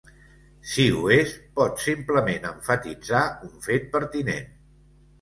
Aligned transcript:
Si 0.71 0.85
ho 0.99 1.03
és, 1.17 1.35
pot 1.59 1.85
simplement 1.85 2.49
emfatitzar 2.55 3.25
un 3.51 3.57
fet 3.71 3.89
pertinent. 3.97 4.55